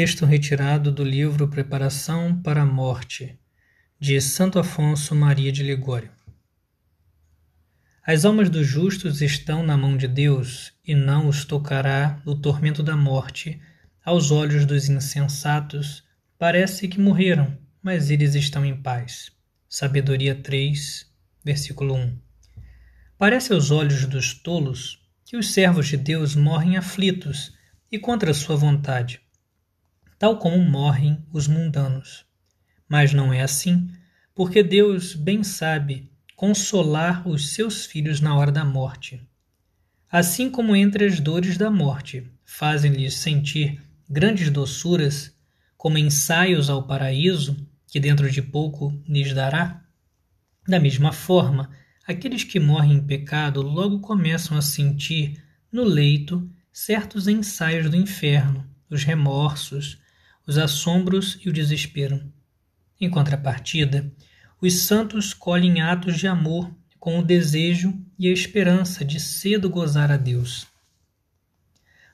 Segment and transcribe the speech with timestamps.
[0.00, 3.38] Texto retirado do livro Preparação para a Morte,
[4.00, 6.10] de Santo Afonso Maria de Ligório.
[8.02, 12.82] As almas dos justos estão na mão de Deus e não os tocará o tormento
[12.82, 13.60] da morte.
[14.02, 16.02] Aos olhos dos insensatos,
[16.38, 19.30] parece que morreram, mas eles estão em paz.
[19.68, 21.06] Sabedoria 3,
[21.44, 22.18] versículo 1.
[23.18, 27.52] Parece aos olhos dos tolos que os servos de Deus morrem aflitos
[27.92, 29.20] e contra sua vontade
[30.20, 32.26] tal como morrem os mundanos.
[32.86, 33.90] Mas não é assim,
[34.34, 39.26] porque Deus bem sabe consolar os seus filhos na hora da morte.
[40.12, 45.34] Assim como entre as dores da morte fazem-lhes sentir grandes doçuras,
[45.74, 49.82] como ensaios ao paraíso, que dentro de pouco lhes dará,
[50.68, 51.70] da mesma forma,
[52.06, 58.68] aqueles que morrem em pecado logo começam a sentir no leito certos ensaios do inferno,
[58.90, 59.98] os remorsos,
[60.50, 62.20] os assombros e o desespero.
[63.00, 64.12] Em contrapartida,
[64.60, 70.10] os santos colhem atos de amor com o desejo e a esperança de cedo gozar
[70.10, 70.66] a Deus.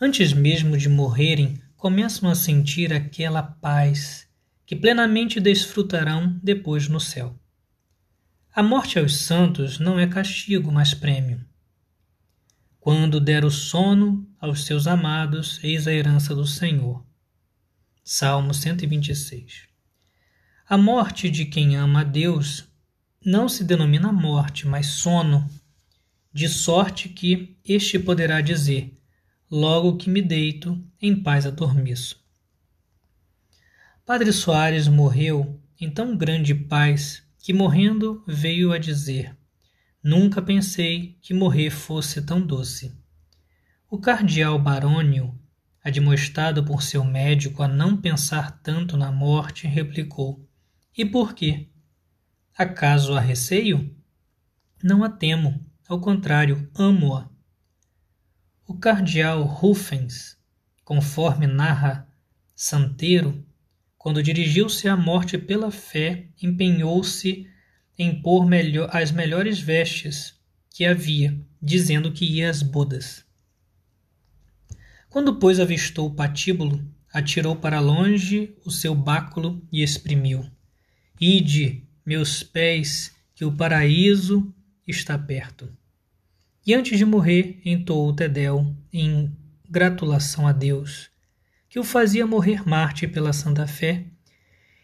[0.00, 4.26] Antes mesmo de morrerem, começam a sentir aquela paz
[4.64, 7.38] que plenamente desfrutarão depois no céu.
[8.54, 11.44] A morte aos santos não é castigo, mas prêmio.
[12.80, 17.11] Quando der o sono aos seus amados, eis a herança do Senhor.
[18.04, 19.68] Salmo 126.
[20.68, 22.64] A morte de quem ama a Deus
[23.24, 25.48] não se denomina morte, mas sono,
[26.32, 28.92] de sorte que este poderá dizer:
[29.48, 32.20] Logo que me deito, em paz adormeço.
[34.04, 39.36] Padre Soares morreu em tão grande paz que, morrendo, veio a dizer:
[40.02, 42.92] Nunca pensei que morrer fosse tão doce.
[43.88, 45.40] O cardeal Barônio
[45.82, 50.48] admoestado por seu médico a não pensar tanto na morte, replicou:
[50.96, 51.68] E por quê?
[52.56, 53.96] Acaso há receio?
[54.82, 57.28] Não a temo, ao contrário, amo-a.
[58.66, 60.36] O cardeal Rufens,
[60.84, 62.08] conforme narra
[62.54, 63.44] Santeiro,
[63.98, 67.48] quando dirigiu-se à morte pela fé, empenhou-se
[67.98, 73.24] em pôr melhor, as melhores vestes que havia, dizendo que ia às bodas.
[75.12, 80.50] Quando, pois, avistou o patíbulo, atirou para longe o seu báculo e exprimiu:
[81.20, 84.50] Ide, meus pés, que o paraíso
[84.88, 85.68] está perto.
[86.66, 89.30] E antes de morrer, entoou o Tedel em
[89.68, 91.10] gratulação a Deus,
[91.68, 94.06] que o fazia morrer Marte pela santa fé,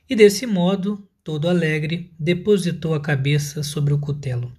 [0.06, 4.52] e desse modo, todo alegre, depositou a cabeça sobre o cutelo.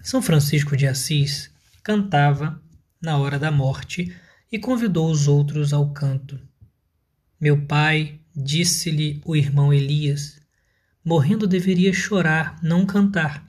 [0.00, 1.50] São Francisco de Assis
[1.82, 2.62] cantava,
[3.02, 4.14] na hora da morte,
[4.50, 6.40] e convidou os outros ao canto.
[7.40, 10.40] Meu pai, disse-lhe o irmão Elias,
[11.04, 13.48] morrendo deveria chorar, não cantar.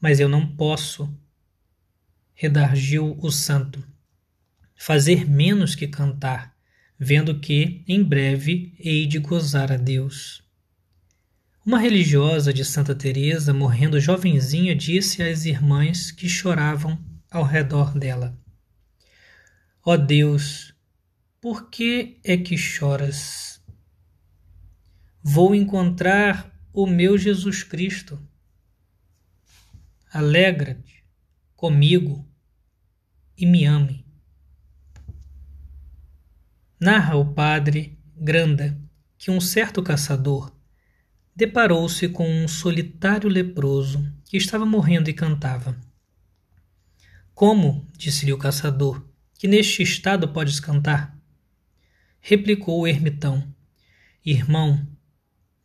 [0.00, 1.08] Mas eu não posso,
[2.34, 3.82] redargiu o santo,
[4.76, 6.54] fazer menos que cantar,
[6.98, 10.42] vendo que, em breve, hei de gozar a Deus.
[11.64, 18.38] Uma religiosa de Santa Teresa, morrendo jovenzinha, disse às irmãs que choravam ao redor dela:
[19.86, 20.74] Ó oh Deus,
[21.42, 23.62] por que é que choras?
[25.22, 28.18] Vou encontrar o meu Jesus Cristo.
[30.10, 31.04] Alegra-te
[31.54, 32.26] comigo
[33.36, 34.06] e me ame.
[36.80, 38.80] Narra o padre Granda
[39.18, 40.50] que um certo caçador
[41.36, 45.78] deparou-se com um solitário leproso que estava morrendo e cantava.
[47.34, 49.13] Como, disse-lhe o caçador,
[49.44, 51.14] que neste estado podes cantar?
[52.18, 53.46] Replicou o ermitão:
[54.24, 54.88] Irmão,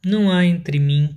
[0.06, 1.16] não há entre mim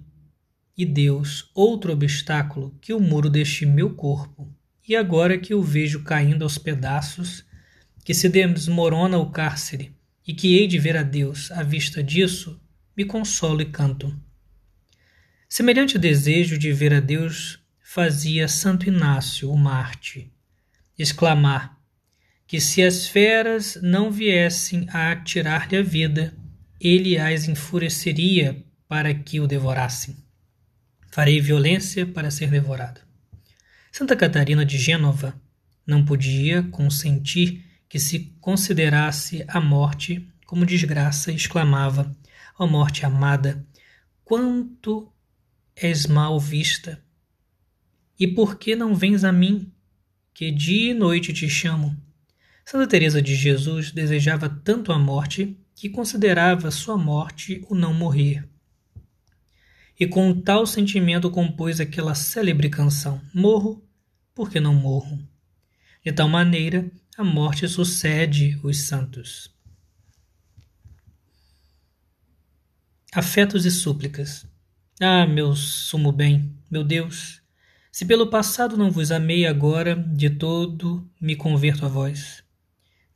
[0.78, 4.48] e Deus outro obstáculo que o muro deste meu corpo.
[4.86, 7.44] E agora que o vejo caindo aos pedaços,
[8.04, 12.62] que se desmorona o cárcere, e que hei de ver a Deus à vista disso,
[12.96, 14.16] me consolo e canto.
[15.48, 20.32] Semelhante desejo de ver a Deus fazia Santo Inácio, o Marte,
[20.96, 21.81] exclamar:
[22.52, 26.36] que se as feras não viessem a tirar-lhe a vida,
[26.78, 30.14] ele as enfureceria para que o devorassem.
[31.10, 33.00] Farei violência para ser devorado.
[33.90, 35.34] Santa Catarina de Gênova
[35.86, 42.14] não podia consentir que se considerasse a morte como desgraça e exclamava:
[42.58, 43.66] Ó oh morte amada,
[44.22, 45.10] quanto
[45.74, 47.02] és mal vista!
[48.20, 49.72] E por que não vens a mim,
[50.34, 51.98] que dia e noite te chamo?
[52.64, 58.48] Santa Teresa de Jesus desejava tanto a morte que considerava sua morte o não morrer.
[59.98, 63.84] E com tal sentimento compôs aquela célebre canção: Morro,
[64.34, 65.18] porque não morro.
[66.04, 69.50] De tal maneira, a morte sucede os santos.
[73.14, 74.46] Afetos e súplicas.
[75.00, 77.42] Ah, meu sumo bem, meu Deus,
[77.90, 82.41] se pelo passado não vos amei agora, de todo me converto a vós.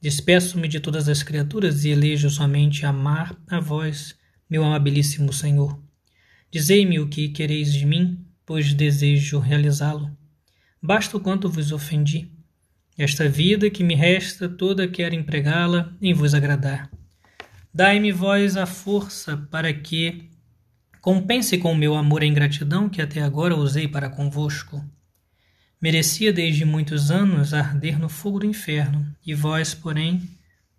[0.07, 4.15] Despeço-me de todas as criaturas e elejo somente amar a vós,
[4.49, 5.83] meu amabilíssimo Senhor.
[6.49, 10.17] Dizei-me o que quereis de mim, pois desejo realizá-lo.
[10.81, 12.31] Basta o quanto vos ofendi.
[12.97, 16.89] Esta vida que me resta toda quero empregá-la em vos agradar.
[17.75, 20.31] Dai-me vós a força para que
[21.01, 24.89] compense com o meu amor a ingratidão que até agora usei para convosco.
[25.81, 30.29] Merecia desde muitos anos arder no fogo do inferno, e vós, porém,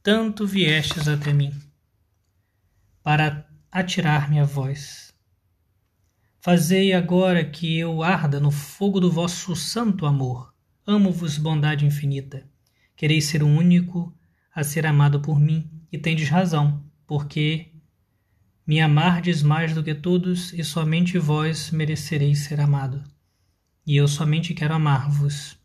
[0.02, 1.54] tanto viestes até mim,
[3.04, 5.14] para atirar-me a vós.
[6.40, 10.54] Fazei agora que eu arda no fogo do vosso santo amor.
[10.86, 12.48] Amo-vos, bondade infinita.
[12.96, 14.16] Quereis ser o único
[14.56, 17.74] a ser amado por mim, e tendes razão, porque
[18.66, 23.04] me amardes mais do que todos, e somente vós merecereis ser amado.
[23.88, 25.58] E eu somente quero amar-vos.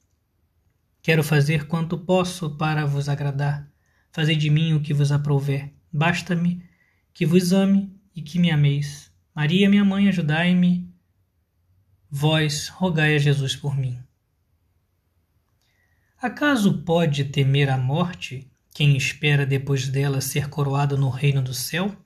[1.03, 3.69] Quero fazer quanto posso para vos agradar.
[4.13, 5.75] Fazei de mim o que vos aprouver.
[5.93, 6.65] Basta-me
[7.13, 9.13] que vos ame e que me ameis.
[9.35, 10.89] Maria, minha mãe, ajudai-me.
[12.09, 13.99] Vós, rogai a Jesus por mim.
[16.17, 21.97] Acaso pode temer a morte quem espera depois dela ser coroado no reino do céu?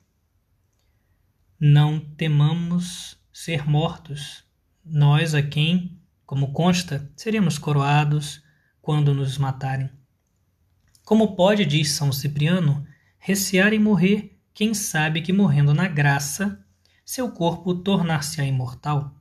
[1.60, 4.42] Não temamos ser mortos,
[4.82, 8.42] nós a quem, como consta, seremos coroados
[8.82, 9.88] quando nos matarem.
[11.04, 12.84] Como pode, diz São Cipriano,
[13.16, 16.64] recear em morrer quem sabe que morrendo na graça,
[17.04, 19.14] seu corpo tornar-se-á imortal?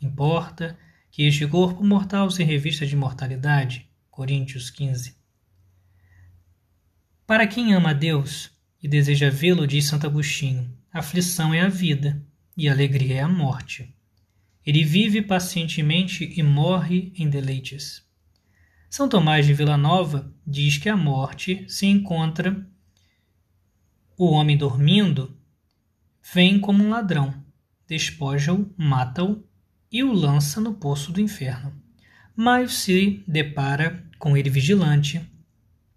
[0.00, 0.76] Importa
[1.10, 3.88] que este corpo mortal se revista de mortalidade.
[4.10, 5.16] Coríntios 15.
[7.26, 8.50] Para quem ama a Deus
[8.82, 12.20] e deseja vê-lo, diz Santo Agostinho, aflição é a vida
[12.56, 13.94] e alegria é a morte.
[14.70, 18.06] Ele vive pacientemente e morre em deleites.
[18.88, 22.64] São Tomás de Vila Nova diz que a morte se encontra
[24.16, 25.36] o homem dormindo,
[26.32, 27.34] vem como um ladrão,
[27.84, 29.44] despoja-o, mata-o
[29.90, 31.74] e o lança no poço do inferno.
[32.36, 35.20] Mas se depara com ele vigilante,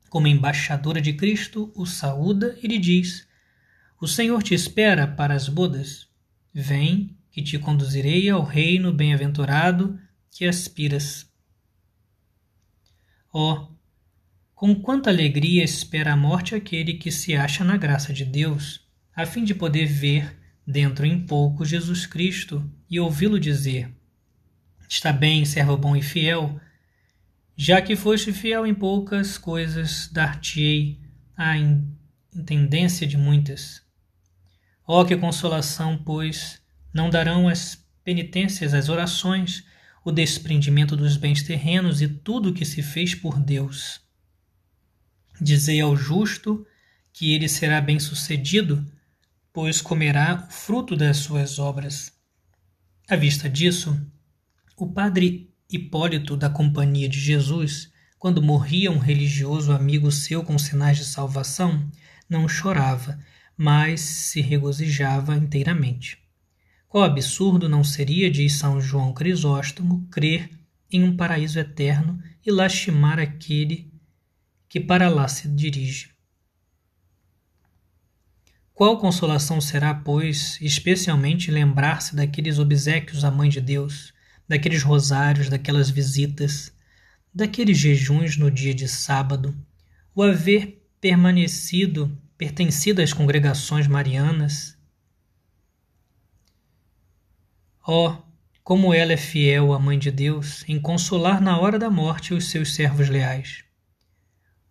[0.09, 3.27] como embaixadora de Cristo, o saúda e lhe diz:
[4.01, 6.07] O Senhor te espera para as bodas.
[6.51, 9.99] Vem, que te conduzirei ao reino bem-aventurado
[10.31, 11.29] que aspiras.
[13.33, 13.67] Oh,
[14.55, 19.25] com quanta alegria espera a morte aquele que se acha na graça de Deus, a
[19.25, 23.93] fim de poder ver dentro em pouco Jesus Cristo e ouvi-lo dizer:
[24.87, 26.61] Está bem, servo bom e fiel
[27.55, 30.99] já que foste fiel em poucas coisas, dar-te-ei
[31.37, 31.55] a
[32.35, 33.83] intendência de muitas.
[34.85, 36.61] Oh, que consolação, pois,
[36.93, 39.63] não darão as penitências, as orações,
[40.05, 44.01] o desprendimento dos bens terrenos e tudo o que se fez por Deus.
[45.41, 46.65] Dizei ao justo
[47.11, 48.85] que ele será bem-sucedido,
[49.51, 52.11] pois comerá o fruto das suas obras.
[53.09, 53.99] À vista disso,
[54.77, 60.97] o padre Hipólito da Companhia de Jesus, quando morria um religioso amigo seu com sinais
[60.97, 61.89] de salvação,
[62.29, 63.19] não chorava,
[63.55, 66.22] mas se regozijava inteiramente.
[66.93, 70.51] Qual absurdo não seria, diz São João Crisóstomo, crer
[70.91, 73.91] em um paraíso eterno e lastimar aquele
[74.69, 76.11] que para lá se dirige.
[78.75, 84.13] Qual consolação será, pois, especialmente lembrar-se daqueles obsequios à Mãe de Deus,
[84.47, 86.71] daqueles rosários, daquelas visitas,
[87.33, 89.57] daqueles jejuns no dia de sábado,
[90.13, 94.72] o haver permanecido, pertencido às congregações marianas.
[97.85, 98.15] Oh,
[98.63, 102.49] como ela é fiel à Mãe de Deus em consolar na hora da morte os
[102.49, 103.65] seus servos leais.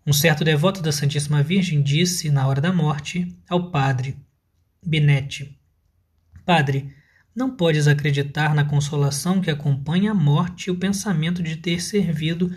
[0.06, 4.16] Um certo devoto da Santíssima Virgem disse, na hora da morte, ao padre
[4.82, 5.60] Benetti:
[6.46, 6.90] Padre,
[7.36, 12.50] não podes acreditar na consolação que acompanha a morte e o pensamento de ter servido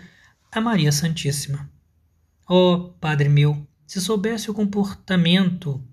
[0.50, 1.70] a Maria Santíssima.
[2.48, 5.86] Oh, Padre meu, se soubesse o comportamento,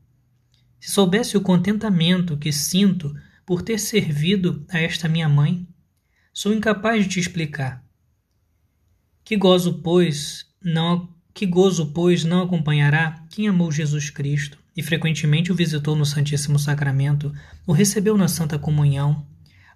[0.79, 3.13] se soubesse o contentamento que sinto
[3.46, 5.68] por ter servido a esta minha mãe,
[6.34, 7.84] sou incapaz de te explicar.
[9.24, 15.52] Que gozo, pois, não Que gozo, pois, não acompanhará quem amou Jesus Cristo e frequentemente
[15.52, 17.34] o visitou no Santíssimo Sacramento,
[17.66, 19.26] o recebeu na Santa Comunhão,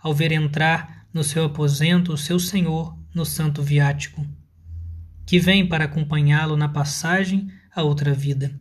[0.01, 4.25] ao ver entrar no seu aposento o seu Senhor no Santo Viático,
[5.25, 8.59] que vem para acompanhá-lo na passagem a outra vida.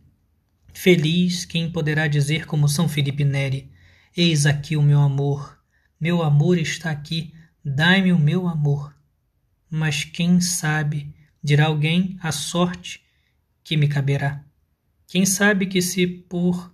[0.73, 3.71] Feliz quem poderá dizer como São Felipe Neri:
[4.15, 5.57] Eis aqui o meu amor,
[5.99, 7.33] meu amor está aqui,
[7.63, 8.95] dai-me o meu amor.
[9.69, 13.01] Mas quem sabe dirá alguém a sorte
[13.63, 14.43] que me caberá.
[15.07, 16.73] Quem sabe que se por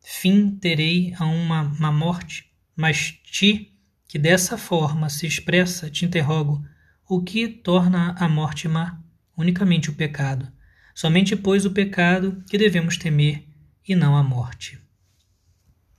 [0.00, 6.64] fim terei a uma má morte, mas ti, que dessa forma se expressa, te interrogo,
[7.08, 9.02] o que torna a morte má?
[9.36, 10.50] Unicamente o pecado.
[10.94, 13.46] Somente, pois, o pecado que devemos temer,
[13.86, 14.78] e não a morte.